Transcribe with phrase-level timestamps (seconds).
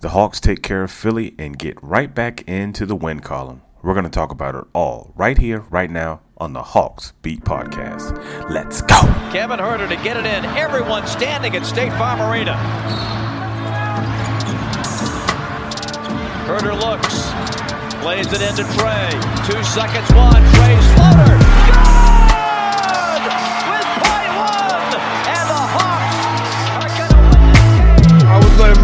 [0.00, 3.62] The Hawks take care of Philly and get right back into the win column.
[3.82, 7.40] We're going to talk about it all right here, right now on the Hawks Beat
[7.40, 8.16] Podcast.
[8.48, 9.00] Let's go.
[9.32, 10.44] Kevin Huerter to get it in.
[10.56, 12.54] Everyone standing at State Farm Arena.
[16.46, 17.32] Huerter looks,
[18.00, 19.10] plays it into Trae.
[19.48, 20.42] Two seconds, one.
[20.54, 21.47] Trae's floater.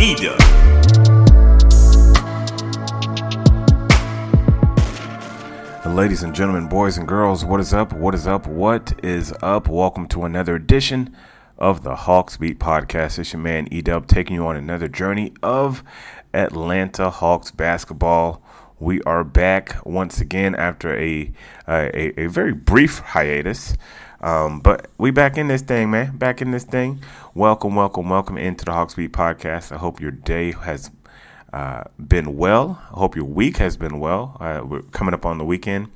[0.00, 0.34] Eda.
[5.86, 7.92] Ladies and gentlemen, boys and girls, what is up?
[7.92, 8.46] What is up?
[8.46, 9.68] What is up?
[9.68, 11.14] Welcome to another edition
[11.58, 13.18] of the Hawks Beat Podcast.
[13.18, 15.84] It's your man Edub taking you on another journey of
[16.32, 18.42] Atlanta Hawks basketball.
[18.78, 21.30] We are back once again after a
[21.68, 23.76] a, a very brief hiatus.
[24.20, 26.16] Um, but we back in this thing, man.
[26.16, 27.02] Back in this thing.
[27.34, 29.72] Welcome, welcome, welcome into the Hawks Beat Podcast.
[29.72, 30.90] I hope your day has
[31.52, 32.82] uh, been well.
[32.90, 34.36] I hope your week has been well.
[34.38, 35.88] Uh, we're coming up on the weekend.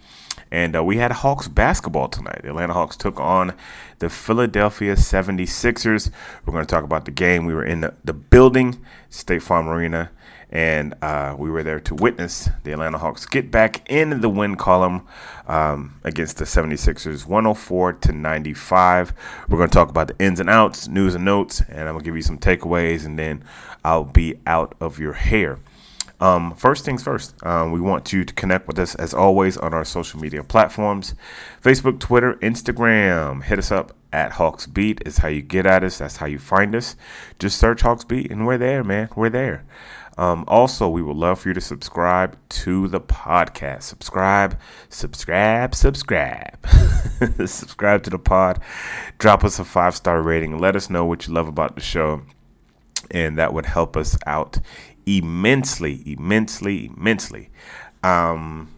[0.55, 2.43] And uh, we had Hawks basketball tonight.
[2.43, 3.55] The Atlanta Hawks took on
[3.99, 6.13] the Philadelphia 76ers.
[6.47, 7.45] We're going to talk about the game.
[7.45, 10.13] We were in the, the building, State Farm Arena,
[10.51, 14.55] and uh, we were there to witness the Atlanta Hawks get back in the win
[14.55, 15.05] column
[15.49, 19.13] um, against the 76ers, 104 to 95.
[19.49, 21.99] We're going to talk about the ins and outs, news and notes, and I'm going
[21.99, 23.43] to give you some takeaways, and then
[23.85, 25.59] I'll be out of your hair.
[26.25, 29.75] Um, first things first, um, we want you to connect with us as always on
[29.75, 31.15] our social media platforms
[31.63, 33.43] Facebook, Twitter, Instagram.
[33.43, 35.99] Hit us up at Hawks Beat, is how you get at us.
[35.99, 36.97] That's how you find us.
[37.39, 39.11] Just search Hawks Beat, and we're there, man.
[39.15, 39.67] We're there.
[40.17, 43.83] Um, also, we would love for you to subscribe to the podcast.
[43.83, 44.59] Subscribe,
[44.89, 46.67] subscribe, subscribe.
[47.45, 48.63] subscribe to the pod.
[49.19, 50.57] Drop us a five star rating.
[50.57, 52.23] Let us know what you love about the show.
[53.11, 54.61] And that would help us out
[55.07, 57.51] immensely, immensely, immensely.
[58.03, 58.71] Um,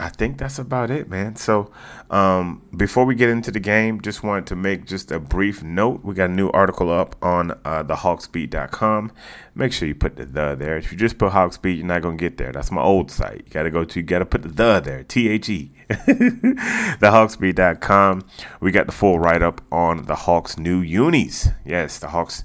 [0.00, 1.34] I think that's about it, man.
[1.34, 1.72] So,
[2.08, 6.04] um, before we get into the game, just wanted to make just a brief note.
[6.04, 9.10] We got a new article up on uh, thehawksbeat.com.
[9.56, 10.76] Make sure you put the the there.
[10.76, 12.52] If you just put Hawksbeat, you're not gonna get there.
[12.52, 13.42] That's my old site.
[13.46, 13.98] You gotta go to.
[13.98, 15.02] You gotta put the the there.
[15.02, 15.72] T H E.
[15.90, 18.22] Thehawksbeat.com.
[18.60, 21.48] We got the full write up on the Hawks' new unis.
[21.64, 22.44] Yes, the Hawks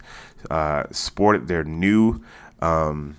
[0.49, 2.21] uh, sported their new.
[2.63, 3.17] Um,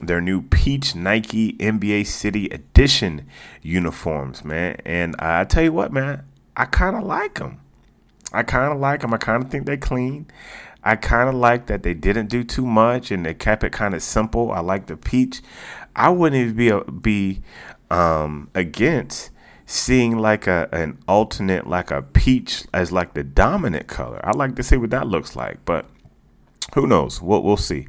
[0.00, 3.26] their new peach Nike NBA City Edition
[3.62, 4.76] uniforms, man.
[4.84, 6.24] And I tell you what, man,
[6.56, 7.60] I kind of like them.
[8.32, 9.14] I kind of like them.
[9.14, 10.26] I kind of think they're clean.
[10.82, 13.94] I kind of like that they didn't do too much and they kept it kind
[13.94, 14.52] of simple.
[14.52, 15.42] I like the peach.
[15.94, 17.42] I wouldn't even be a, be
[17.90, 19.30] um, against
[19.68, 24.20] seeing like a an alternate like a peach as like the dominant color.
[24.24, 25.86] I like to see what that looks like, but
[26.74, 27.22] who knows?
[27.22, 27.86] We'll we'll see.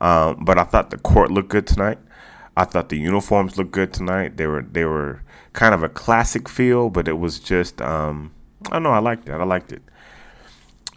[0.00, 1.98] Um, but I thought the court looked good tonight.
[2.56, 4.36] I thought the uniforms looked good tonight.
[4.36, 5.22] They were they were
[5.52, 8.32] kind of a classic feel, but it was just um,
[8.66, 8.90] I don't know.
[8.90, 9.32] I liked it.
[9.32, 9.82] I liked it.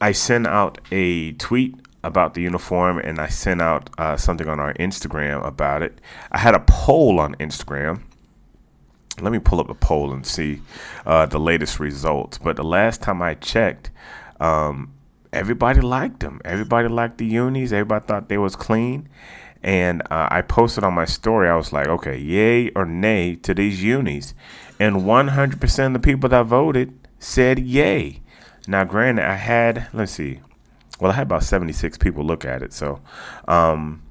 [0.01, 4.59] I sent out a tweet about the uniform, and I sent out uh, something on
[4.59, 5.99] our Instagram about it.
[6.31, 8.01] I had a poll on Instagram.
[9.21, 10.61] Let me pull up the poll and see
[11.05, 12.37] uh, the latest results.
[12.37, 13.89] But the last time I checked,
[14.41, 14.93] um,
[15.35, 16.39] everybody liked them.
[16.45, 17.73] Everybody liked the unis.
[17.73, 19.09] Everybody thought they was clean.
[19.61, 21.49] And uh, I posted on my story.
[21.49, 24.33] I was like, okay, yay or nay to these unis.
[24.79, 28.21] And 100% of the people that voted said yay.
[28.67, 30.39] Now, granted, I had, let's see,
[30.99, 32.73] well, I had about 76 people look at it.
[32.73, 33.01] So,
[33.47, 34.01] um,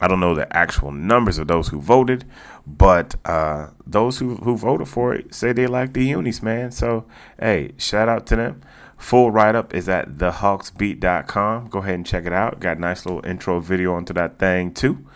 [0.00, 2.24] I don't know the actual numbers of those who voted,
[2.66, 6.70] but uh, those who, who voted for it say they like the unis, man.
[6.70, 7.06] So,
[7.38, 8.62] hey, shout out to them.
[8.96, 11.68] Full write up is at thehawksbeat.com.
[11.68, 12.60] Go ahead and check it out.
[12.60, 15.06] Got a nice little intro video onto that thing, too.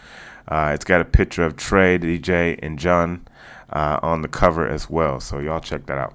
[0.47, 3.27] Uh, it's got a picture of Trae, DJ, and John
[3.71, 5.21] uh, on the cover as well.
[5.21, 6.15] So, y'all check that out.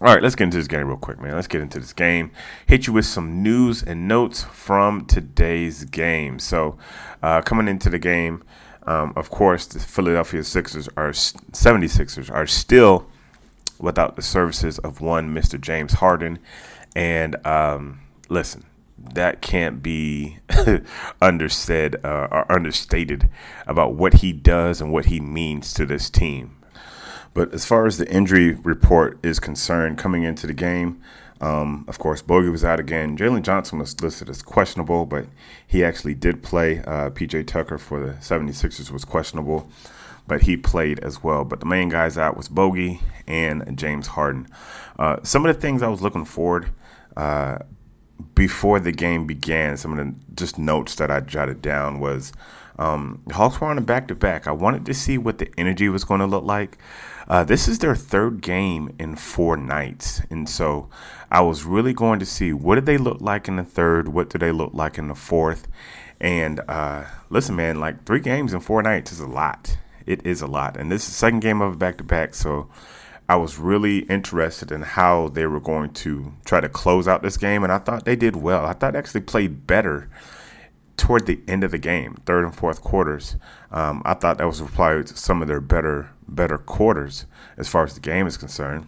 [0.00, 1.34] All right, let's get into this game real quick, man.
[1.34, 2.30] Let's get into this game.
[2.64, 6.38] Hit you with some news and notes from today's game.
[6.38, 6.78] So,
[7.22, 8.42] uh, coming into the game,
[8.86, 13.06] um, of course, the Philadelphia Sixers are 76ers are still
[13.80, 15.60] without the services of one Mr.
[15.60, 16.38] James Harden.
[16.94, 18.64] And um, listen,
[18.98, 20.38] that can't be
[21.22, 23.28] undersaid uh, or understated
[23.66, 26.56] about what he does and what he means to this team.
[27.32, 31.00] But as far as the injury report is concerned, coming into the game,
[31.40, 33.16] um, of course, Bogey was out again.
[33.16, 35.26] Jalen Johnson was listed as questionable, but
[35.66, 36.80] he actually did play.
[36.80, 39.70] Uh, PJ Tucker for the 76ers was questionable,
[40.30, 41.44] but he played as well.
[41.44, 44.46] But the main guys out was Bogey and James Harden.
[44.96, 46.70] Uh, some of the things I was looking forward
[47.16, 47.58] uh,
[48.36, 52.32] before the game began, some of the just notes that I jotted down was
[52.78, 54.46] um, the Hawks were on a back to back.
[54.46, 56.78] I wanted to see what the energy was going to look like.
[57.26, 60.22] Uh, this is their third game in four nights.
[60.30, 60.88] And so
[61.28, 64.06] I was really going to see what did they look like in the third?
[64.06, 65.66] What do they look like in the fourth?
[66.20, 69.76] And uh, listen, man, like three games in four nights is a lot.
[70.10, 70.76] It is a lot.
[70.76, 72.34] And this is the second game of a back to back.
[72.34, 72.68] So
[73.28, 77.36] I was really interested in how they were going to try to close out this
[77.36, 77.62] game.
[77.62, 78.66] And I thought they did well.
[78.66, 80.10] I thought they actually played better
[80.96, 83.36] toward the end of the game, third and fourth quarters.
[83.70, 87.26] Um, I thought that was probably some of their better better quarters
[87.56, 88.86] as far as the game is concerned.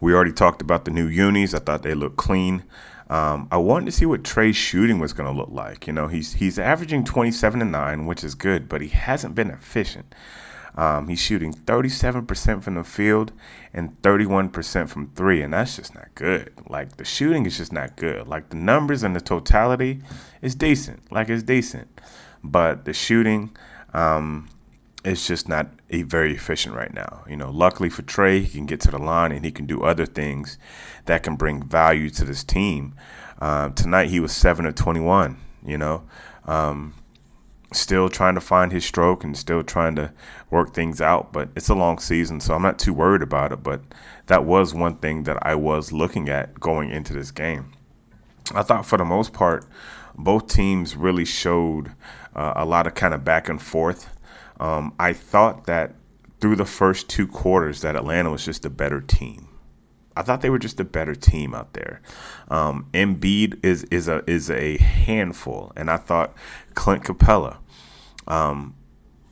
[0.00, 1.52] We already talked about the new unis.
[1.52, 2.64] I thought they looked clean.
[3.12, 5.86] Um, I wanted to see what Trae's shooting was going to look like.
[5.86, 9.50] You know, he's he's averaging 27 and nine, which is good, but he hasn't been
[9.50, 10.14] efficient.
[10.74, 13.32] Um, he's shooting 37% from the field
[13.74, 16.54] and 31% from three, and that's just not good.
[16.70, 18.26] Like the shooting is just not good.
[18.26, 20.00] Like the numbers and the totality
[20.40, 21.12] is decent.
[21.12, 22.00] Like it's decent,
[22.42, 23.54] but the shooting
[23.92, 24.48] um,
[25.04, 27.24] is just not a very efficient right now.
[27.28, 29.82] You know, luckily for Trae, he can get to the line and he can do
[29.82, 30.58] other things
[31.06, 32.94] that can bring value to this team.
[33.40, 35.36] Um, tonight he was seven of 21.
[35.64, 36.04] You know.
[36.44, 36.94] Um,
[37.72, 40.12] still trying to find his stroke and still trying to
[40.50, 41.32] work things out.
[41.32, 43.62] But it's a long season, so I'm not too worried about it.
[43.62, 43.82] But
[44.26, 47.72] that was one thing that I was looking at going into this game.
[48.54, 49.64] I thought for the most part,
[50.14, 51.92] both teams really showed
[52.34, 54.08] uh, a lot of kind of back and forth.
[54.60, 55.94] Um, I thought that
[56.40, 59.48] through the first two quarters that Atlanta was just a better team.
[60.16, 62.02] I thought they were just a better team out there.
[62.48, 66.34] Um, Embiid is is a is a handful, and I thought
[66.74, 67.58] Clint Capela.
[68.26, 68.74] um,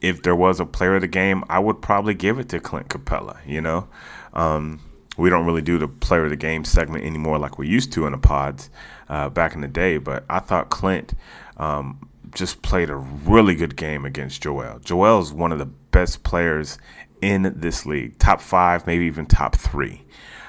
[0.01, 2.89] if there was a player of the game, I would probably give it to Clint
[2.89, 3.37] Capela.
[3.47, 3.89] You know,
[4.33, 4.81] um,
[5.19, 8.07] we don't really do the player of the game segment anymore like we used to
[8.07, 8.71] in the pods
[9.09, 9.99] uh, back in the day.
[9.99, 11.15] But I thought Clint
[11.59, 14.79] um, just played a really good game against Joel.
[14.81, 16.79] Joel is one of the best players
[17.21, 20.05] in this league, top five, maybe even top three.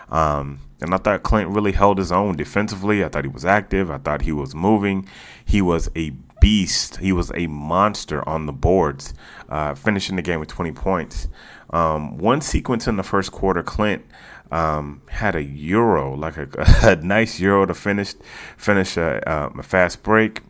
[0.09, 3.03] Um, and I thought Clint really held his own defensively.
[3.03, 3.91] I thought he was active.
[3.91, 5.07] I thought he was moving.
[5.45, 6.11] He was a
[6.41, 6.97] beast.
[6.97, 9.13] He was a monster on the boards,
[9.47, 11.27] uh, finishing the game with 20 points.
[11.69, 14.03] Um, one sequence in the first quarter, Clint
[14.51, 16.49] um, had a euro, like a,
[16.83, 18.15] a, nice euro to finish
[18.57, 20.41] finish a, um, a fast break.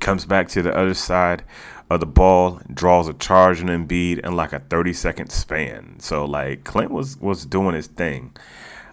[0.00, 1.44] Comes back to the other side
[1.90, 6.00] of the ball, draws a charge on Embiid in like a 30 second span.
[6.00, 8.34] So like Clint was was doing his thing.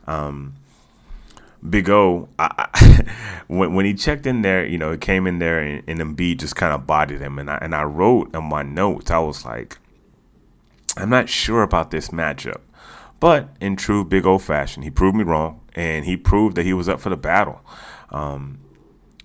[0.08, 0.56] Um,
[1.68, 3.06] Big O, I, I,
[3.48, 6.38] when when he checked in there, you know, he came in there and, and Embiid
[6.38, 9.46] just kind of bodied him, and I and I wrote in my notes, I was
[9.46, 9.78] like,
[10.96, 12.62] I'm not sure about this matchup,
[13.20, 16.74] but in true Big O fashion, he proved me wrong, and he proved that he
[16.74, 17.62] was up for the battle.
[18.12, 18.60] Um,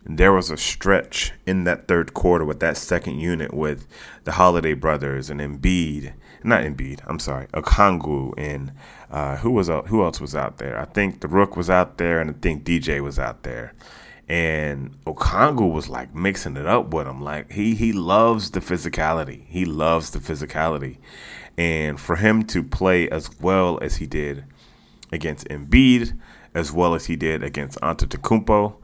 [0.07, 3.87] there was a stretch in that third quarter with that second unit with
[4.25, 8.73] the Holiday brothers and Embiid, not Embiid, I'm sorry, Okongwu and
[9.11, 10.79] uh, who was who else was out there?
[10.79, 13.73] I think the Rook was out there, and I think DJ was out there.
[14.29, 17.23] And Okongwu was like mixing it up with him.
[17.23, 19.47] Like he he loves the physicality.
[19.47, 20.99] He loves the physicality,
[21.57, 24.45] and for him to play as well as he did
[25.13, 26.19] against Embiid,
[26.53, 28.75] as well as he did against Antetokounmpo,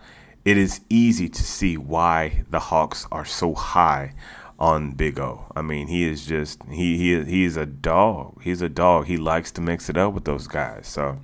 [0.45, 4.15] it is easy to see why the Hawks are so high
[4.59, 5.47] on Big O.
[5.57, 8.43] I mean, he is just he he he is a dog.
[8.43, 9.07] He's a dog.
[9.07, 10.87] He likes to mix it up with those guys.
[10.87, 11.19] So,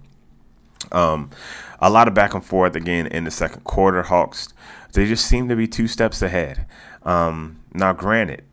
[0.93, 1.31] um,
[1.81, 4.03] a lot of back and forth again in the second quarter.
[4.03, 4.49] Hawks
[4.97, 6.65] they just seem to be two steps ahead.
[7.03, 8.45] Um, now, granted,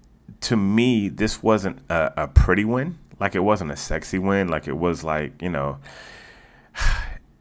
[0.42, 3.00] to me, this wasn't a, a pretty win.
[3.18, 4.50] Like it wasn't a sexy win.
[4.50, 5.80] Like it was like you know.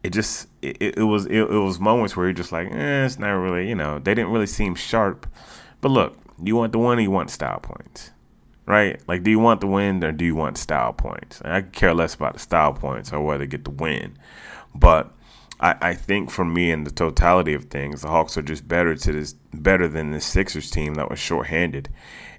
[0.03, 3.17] It just it, it was it, it, was moments where you're just like, eh, it's
[3.17, 5.25] not really, you know, they didn't really seem sharp.
[5.79, 8.11] But look, you want the win or you want style points,
[8.65, 9.01] right?
[9.07, 11.39] Like, do you want the win or do you want style points?
[11.41, 14.17] And I care less about the style points or whether they get the win,
[14.75, 15.13] but
[15.61, 18.95] I, I think for me in the totality of things, the Hawks are just better
[18.95, 21.87] to this better than the Sixers team that was shorthanded,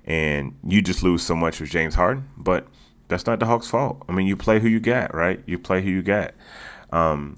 [0.04, 2.68] and you just lose so much with James Harden, but.
[3.06, 4.02] That's not the Hawks' fault.
[4.08, 5.38] I mean, you play who you get, right?
[5.44, 6.34] You play who you get.
[6.90, 7.36] Um,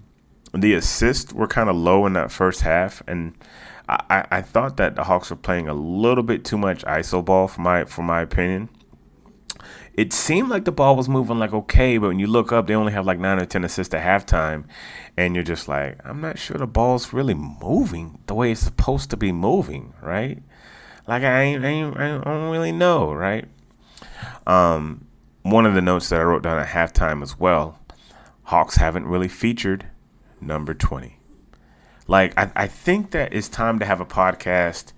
[0.53, 3.35] the assists were kind of low in that first half, and
[3.89, 7.47] I, I thought that the Hawks were playing a little bit too much iso ball
[7.49, 8.69] for my for my opinion.
[9.95, 12.75] It seemed like the ball was moving like okay, but when you look up, they
[12.75, 14.65] only have like nine or ten assists at halftime,
[15.17, 19.11] and you're just like, I'm not sure the ball's really moving the way it's supposed
[19.11, 20.43] to be moving, right?
[21.07, 23.47] Like I ain't, I, ain't, I don't really know, right?
[24.47, 25.07] Um,
[25.43, 27.79] one of the notes that I wrote down at halftime as well,
[28.45, 29.87] Hawks haven't really featured
[30.41, 31.19] number 20.
[32.07, 34.93] Like, I, I think that it's time to have a podcast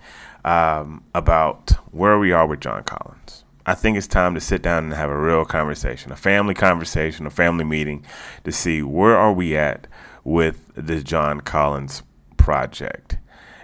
[0.45, 3.45] um, about where we are with John Collins.
[3.64, 7.26] I think it's time to sit down and have a real conversation, a family conversation,
[7.26, 8.04] a family meeting
[8.45, 9.87] to see where are we at
[10.25, 12.02] with the John Collins
[12.37, 13.18] project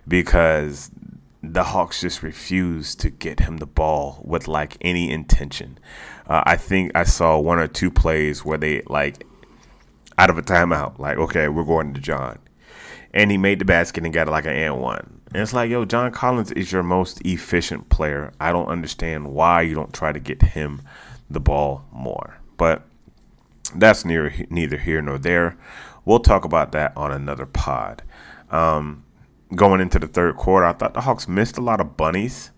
[0.07, 0.91] because
[1.43, 5.79] the Hawks just refuse to get him the ball with like any intention.
[6.27, 9.27] Uh, I think I saw one or two plays where they like
[10.19, 10.99] out of a timeout.
[10.99, 12.39] Like, okay, we're going to John.
[13.13, 15.21] And he made the basket and got like an and one.
[15.33, 18.33] And it's like, yo, John Collins is your most efficient player.
[18.41, 20.83] I don't understand why you don't try to get him
[21.31, 22.39] the ball more.
[22.57, 22.83] But
[23.75, 25.57] that's near, neither here nor there.
[26.05, 28.03] We'll talk about that on another pod.
[28.51, 29.05] Um,
[29.55, 32.51] going into the third quarter, I thought the Hawks missed a lot of bunnies.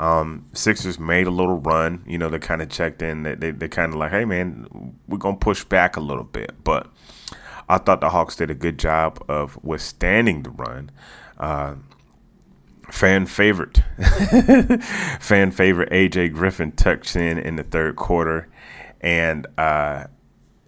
[0.00, 2.04] Um, Sixers made a little run.
[2.06, 3.24] You know, they kind of checked in.
[3.24, 6.24] They, they, they kind of like, hey, man, we're going to push back a little
[6.24, 6.52] bit.
[6.62, 6.86] But
[7.68, 10.90] I thought the Hawks did a good job of withstanding the run.
[11.36, 11.76] Uh,
[12.90, 13.82] fan favorite,
[15.20, 18.48] fan favorite AJ Griffin tucks in in the third quarter.
[19.00, 20.04] And, uh,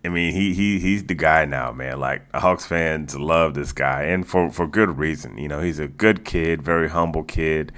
[0.04, 2.00] I mean, he he he's the guy now, man.
[2.00, 5.36] Like Hawks fans love this guy, and for for good reason.
[5.36, 7.72] You know, he's a good kid, very humble kid.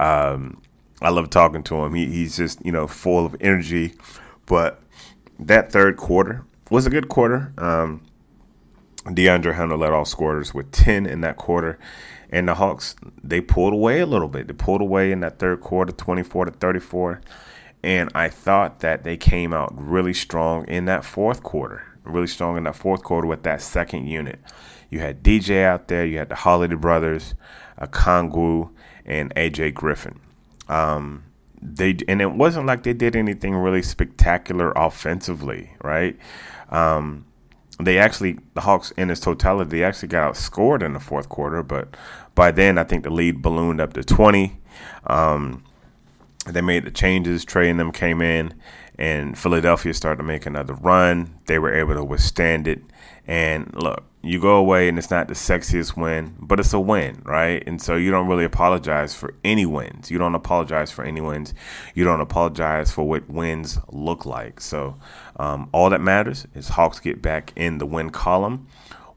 [0.00, 0.62] Um,
[1.00, 1.94] I love talking to him.
[1.94, 3.94] He, he's just you know full of energy.
[4.46, 4.80] But
[5.38, 7.52] that third quarter was a good quarter.
[7.58, 8.02] Um,
[9.04, 11.78] DeAndre Hunter led all scorers with ten in that quarter,
[12.30, 14.48] and the Hawks they pulled away a little bit.
[14.48, 17.20] They pulled away in that third quarter, twenty four to thirty four.
[17.82, 22.56] And I thought that they came out really strong in that fourth quarter, really strong
[22.56, 24.40] in that fourth quarter with that second unit.
[24.90, 27.34] You had DJ out there, you had the Holiday brothers,
[27.76, 28.70] a Okongwu,
[29.04, 30.18] and AJ Griffin.
[30.68, 31.24] Um,
[31.60, 36.16] they and it wasn't like they did anything really spectacular offensively, right?
[36.70, 37.26] Um,
[37.80, 41.62] they actually the Hawks in its totality they actually got outscored in the fourth quarter,
[41.62, 41.96] but
[42.34, 44.60] by then I think the lead ballooned up to twenty.
[45.06, 45.64] Um,
[46.46, 47.44] they made the changes.
[47.44, 48.54] Trae and them came in,
[48.98, 51.38] and Philadelphia started to make another run.
[51.46, 52.82] They were able to withstand it.
[53.26, 57.22] And look, you go away and it's not the sexiest win, but it's a win,
[57.24, 57.62] right?
[57.66, 60.10] And so you don't really apologize for any wins.
[60.10, 61.54] You don't apologize for any wins.
[61.94, 64.60] You don't apologize for what wins look like.
[64.60, 64.96] So
[65.36, 68.66] um, all that matters is Hawks get back in the win column.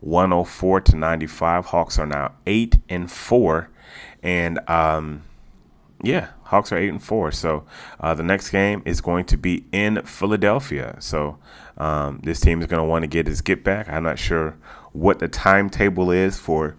[0.02, 1.68] 104 to 95.
[1.68, 3.70] Hawks are now 8 and 4.
[4.22, 5.24] And um,
[6.04, 7.32] yeah, Hawks are eight and four.
[7.32, 7.66] So
[8.02, 10.98] uh, the next game is going to be in Philadelphia.
[11.00, 11.38] So
[11.78, 13.88] um, this team is going to want to get his get back.
[13.88, 14.58] I'm not sure
[14.92, 16.76] what the timetable is for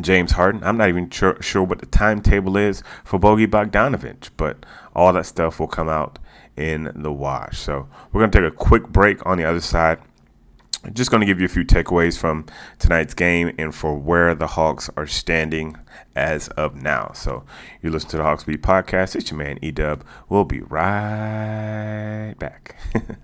[0.00, 0.62] James Harden.
[0.62, 5.24] I'm not even sure, sure what the timetable is for Bogey Bogdanovic, but all that
[5.24, 6.18] stuff will come out
[6.58, 7.58] in the wash.
[7.58, 9.98] So we're going to take a quick break on the other side.
[10.92, 12.46] Just going to give you a few takeaways from
[12.78, 15.76] tonight's game and for where the Hawks are standing
[16.14, 17.12] as of now.
[17.14, 17.44] So
[17.82, 19.16] you listen to the Hawks Beat podcast.
[19.16, 20.04] It's your man E Dub.
[20.28, 22.76] We'll be right back.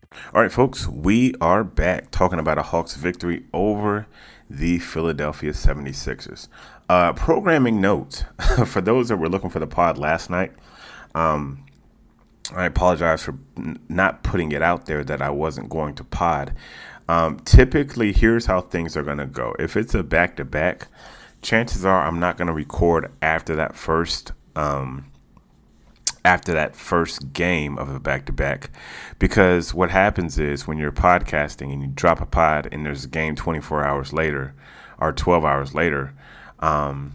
[0.33, 4.07] All right, folks, we are back talking about a Hawks victory over
[4.49, 6.49] the Philadelphia 76ers.
[6.89, 8.25] Uh, programming notes
[8.65, 10.51] for those that were looking for the pod last night.
[11.15, 11.65] Um,
[12.53, 16.53] I apologize for n- not putting it out there that I wasn't going to pod.
[17.07, 19.55] Um, typically, here's how things are going to go.
[19.59, 20.87] If it's a back to back,
[21.41, 25.10] chances are I'm not going to record after that first um,
[26.23, 28.69] after that first game of a back to back
[29.17, 33.07] because what happens is when you're podcasting and you drop a pod and there's a
[33.07, 34.53] game 24 hours later
[34.99, 36.13] or 12 hours later
[36.59, 37.13] um,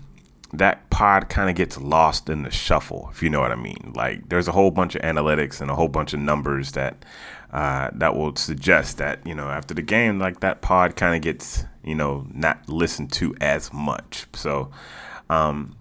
[0.52, 3.92] that pod kind of gets lost in the shuffle if you know what i mean.
[3.94, 7.04] Like there's a whole bunch of analytics and a whole bunch of numbers that
[7.52, 11.22] uh, that will suggest that you know after the game like that pod kind of
[11.22, 14.26] gets you know not listened to as much.
[14.34, 14.70] So
[15.28, 15.76] um,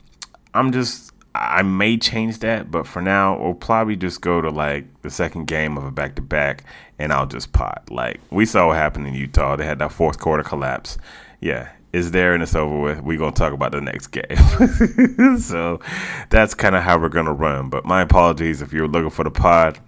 [0.54, 4.86] i'm just I may change that, but for now, we'll probably just go to like
[5.02, 6.64] the second game of a back to back
[6.98, 7.84] and I'll just pot.
[7.90, 9.56] Like we saw what happened in Utah.
[9.56, 10.98] They had that fourth quarter collapse.
[11.42, 13.02] Yeah, it's there and it's over with.
[13.02, 15.38] We're going to talk about the next game.
[15.40, 15.82] so
[16.30, 17.70] that's kind of how we're going to run.
[17.70, 19.80] But my apologies if you're looking for the pod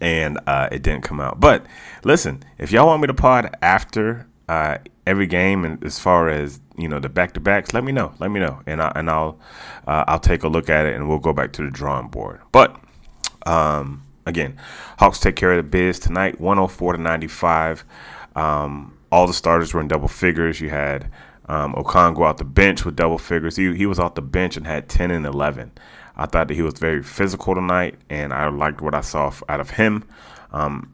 [0.00, 1.40] and uh, it didn't come out.
[1.40, 1.66] But
[2.04, 6.60] listen, if y'all want me to pod after uh, every game and as far as
[6.76, 8.12] you know the back to backs, let me know.
[8.18, 9.40] Let me know, and I and I'll
[9.86, 12.40] uh, I'll take a look at it and we'll go back to the drawing board.
[12.52, 12.78] But
[13.46, 14.56] um, again,
[14.98, 17.84] Hawks take care of the biz tonight, 104 to 95.
[18.36, 20.60] Um, all the starters were in double figures.
[20.60, 21.10] You had
[21.48, 23.56] um, Okongwu out the bench with double figures.
[23.56, 25.72] He he was off the bench and had 10 and 11.
[26.16, 29.60] I thought that he was very physical tonight, and I liked what I saw out
[29.60, 30.04] of him.
[30.52, 30.92] Um,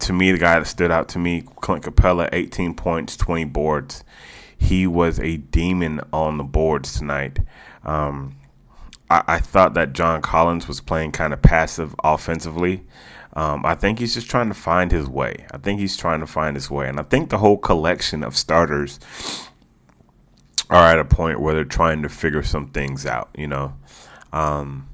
[0.00, 4.04] to me, the guy that stood out to me, Clint Capela, 18 points, 20 boards.
[4.56, 7.40] He was a demon on the boards tonight.
[7.84, 8.36] Um,
[9.10, 12.84] I, I, thought that John Collins was playing kind of passive offensively.
[13.34, 15.46] Um, I think he's just trying to find his way.
[15.50, 16.88] I think he's trying to find his way.
[16.88, 19.00] And I think the whole collection of starters
[20.70, 23.74] are at a point where they're trying to figure some things out, you know.
[24.32, 24.88] Um,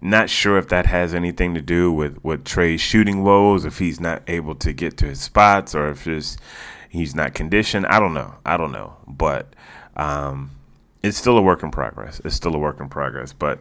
[0.00, 4.00] not sure if that has anything to do with, with Trae's shooting woes, if he's
[4.00, 6.38] not able to get to his spots, or if just
[6.88, 7.86] he's not conditioned.
[7.86, 8.34] I don't know.
[8.44, 8.96] I don't know.
[9.06, 9.54] But
[9.96, 10.52] um,
[11.02, 12.20] it's still a work in progress.
[12.24, 13.32] It's still a work in progress.
[13.32, 13.60] But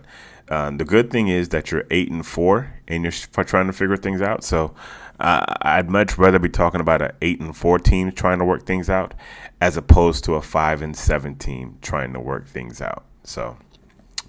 [0.50, 3.98] um, the good thing is that you're eight and four, and you're trying to figure
[3.98, 4.44] things out.
[4.44, 4.74] So
[5.20, 8.66] uh, I'd much rather be talking about an eight and four team trying to work
[8.66, 9.14] things out,
[9.62, 13.04] as opposed to a five and seven team trying to work things out.
[13.24, 13.58] So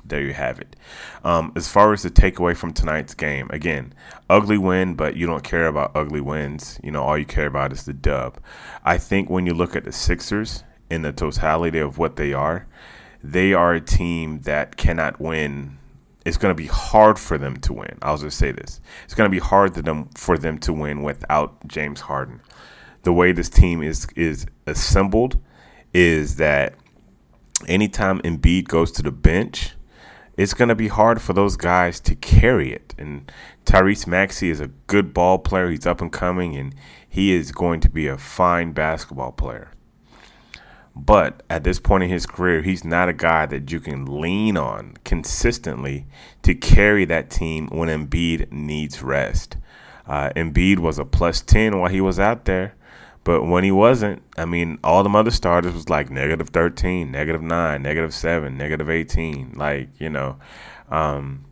[0.04, 0.76] there you have it.
[1.24, 3.92] Um, as far as the takeaway from tonight's game, again,
[4.28, 6.78] ugly win, but you don't care about ugly wins.
[6.82, 8.38] You know, all you care about is the dub.
[8.84, 12.66] I think when you look at the Sixers in the totality of what they are,
[13.22, 15.78] they are a team that cannot win.
[16.24, 17.98] It's going to be hard for them to win.
[18.02, 21.02] I'll just say this: it's going to be hard for them for them to win
[21.02, 22.40] without James Harden.
[23.02, 25.40] The way this team is is assembled
[25.92, 26.74] is that
[27.66, 29.72] anytime Embiid goes to the bench,
[30.40, 32.94] it's going to be hard for those guys to carry it.
[32.96, 33.30] And
[33.66, 35.68] Tyrese Maxey is a good ball player.
[35.68, 36.74] He's up and coming, and
[37.06, 39.70] he is going to be a fine basketball player.
[40.96, 44.56] But at this point in his career, he's not a guy that you can lean
[44.56, 46.06] on consistently
[46.40, 49.58] to carry that team when Embiid needs rest.
[50.06, 52.74] Uh, Embiid was a plus 10 while he was out there.
[53.22, 57.42] But when he wasn't, I mean, all the other starters was like negative 13, negative
[57.42, 59.52] 9, negative 7, negative 18.
[59.56, 60.38] Like, you know.
[60.90, 61.44] Um,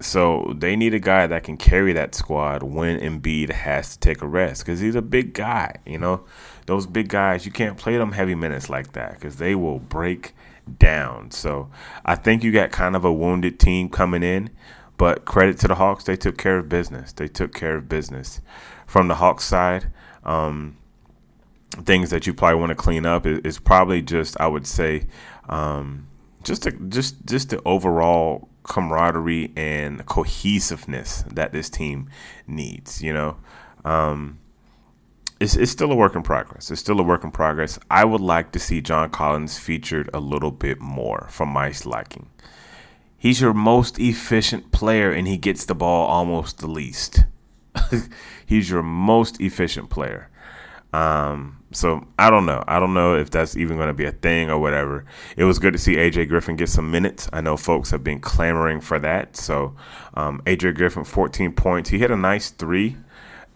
[0.00, 4.22] so they need a guy that can carry that squad when Embiid has to take
[4.22, 5.76] a rest because he's a big guy.
[5.86, 6.24] You know,
[6.66, 10.34] those big guys, you can't play them heavy minutes like that because they will break
[10.78, 11.30] down.
[11.30, 11.70] So
[12.04, 14.50] I think you got kind of a wounded team coming in.
[14.98, 17.12] But credit to the Hawks, they took care of business.
[17.12, 18.40] They took care of business.
[18.86, 19.90] From the Hawks side,
[20.22, 20.76] um,
[21.72, 25.06] things that you probably want to clean up is, is probably just I would say
[25.48, 26.08] um,
[26.44, 32.08] just a, just just the overall camaraderie and cohesiveness that this team
[32.46, 33.02] needs.
[33.02, 33.36] You know,
[33.84, 34.38] um,
[35.40, 36.70] it's, it's still a work in progress.
[36.70, 37.78] It's still a work in progress.
[37.90, 42.28] I would like to see John Collins featured a little bit more from my liking.
[43.18, 47.24] He's your most efficient player, and he gets the ball almost the least.
[48.46, 50.28] He's your most efficient player.
[50.92, 52.62] Um, so I don't know.
[52.66, 55.04] I don't know if that's even going to be a thing or whatever.
[55.36, 57.28] It was good to see AJ Griffin get some minutes.
[57.32, 59.36] I know folks have been clamoring for that.
[59.36, 59.74] So
[60.14, 61.90] um, AJ Griffin, 14 points.
[61.90, 62.96] He hit a nice three,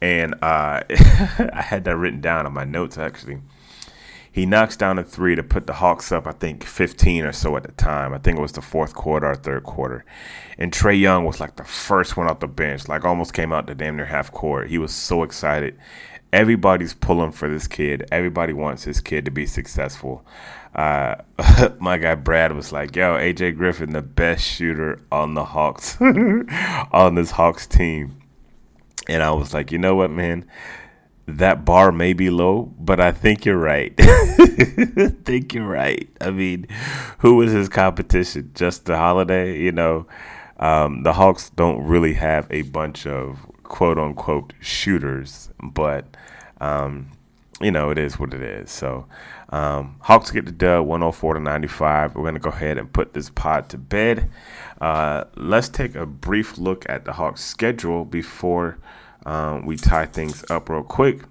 [0.01, 3.41] and uh, I had that written down on my notes actually.
[4.33, 7.57] He knocks down a three to put the Hawks up, I think, 15 or so
[7.57, 8.13] at the time.
[8.13, 10.05] I think it was the fourth quarter or third quarter.
[10.59, 13.67] And Trae Young was like the first one off the bench, like almost came out
[13.67, 14.69] the damn near half court.
[14.69, 15.79] He was so excited
[16.37, 18.07] everybody's pulling for this kid.
[18.13, 20.23] Everybody wants this kid to be successful.
[20.75, 21.17] Uh,
[21.79, 27.15] my guy Brad was like, "Yo, AJ Griffin, the best shooter on the Hawks, on
[27.15, 28.21] this Hawks team,"
[29.09, 30.45] and I was like, "You know what, man."
[31.29, 33.93] That bar may be low, but I think you're right.
[33.99, 36.09] I think you're right.
[36.21, 36.69] I mean,
[37.19, 38.53] who was his competition?
[38.55, 40.07] Just the holiday, you know.
[40.61, 46.17] Um, the Hawks don't really have a bunch of quote unquote shooters, but
[46.61, 47.11] um,
[47.61, 48.71] you know it is what it is.
[48.71, 49.07] So
[49.51, 52.15] um, Hawks get the dub, 104 to 95.
[52.15, 54.31] We're gonna go ahead and put this pod to bed.
[54.81, 58.79] Uh, let's take a brief look at the Hawks schedule before
[59.25, 61.23] um, we tie things up real quick.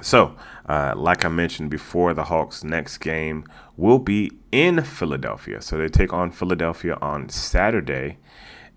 [0.00, 0.36] So,
[0.68, 5.60] uh, like I mentioned before, the Hawks' next game will be in Philadelphia.
[5.60, 8.18] So they take on Philadelphia on Saturday.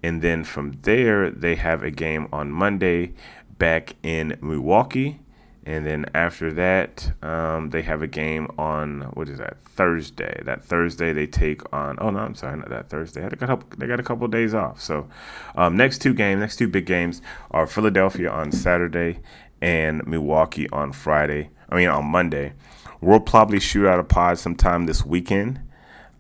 [0.03, 3.13] And then from there, they have a game on Monday
[3.57, 5.19] back in Milwaukee.
[5.65, 10.41] And then after that, um, they have a game on what is that Thursday?
[10.45, 11.97] That Thursday they take on.
[11.99, 13.21] Oh no, I'm sorry, not that Thursday.
[13.21, 14.81] They got a couple, they got a couple of days off.
[14.81, 15.09] So
[15.55, 19.19] um, next two games, next two big games are Philadelphia on Saturday
[19.61, 21.49] and Milwaukee on Friday.
[21.67, 22.53] I mean on Monday.
[23.01, 25.59] We'll probably shoot out a pod sometime this weekend.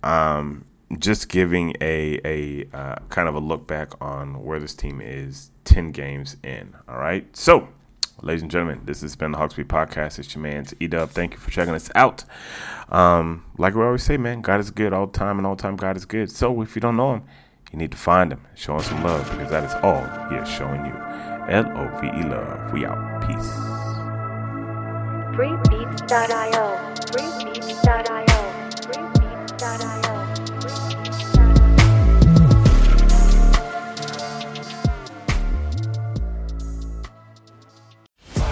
[0.03, 0.65] Um,
[0.99, 5.51] just giving a a uh, kind of a look back on where this team is
[5.65, 6.75] 10 games in.
[6.87, 7.25] All right.
[7.35, 7.67] So,
[8.21, 10.17] ladies and gentlemen, this has been the Hawks Beat Podcast.
[10.17, 11.09] It's your man, E Dub.
[11.09, 12.23] Thank you for checking us out.
[12.89, 15.61] Um, like we always say, man, God is good all the time, and all the
[15.61, 16.31] time God is good.
[16.31, 17.23] So, if you don't know Him,
[17.71, 20.49] you need to find Him, show Him some love, because that is all He is
[20.49, 20.93] showing you.
[21.49, 22.71] L O V E love.
[22.71, 23.21] We out.
[23.27, 23.51] Peace.
[25.35, 26.65] Freebeats.io.
[27.11, 28.25] Freebeats.io.
[28.81, 30.06] Freebeats.io.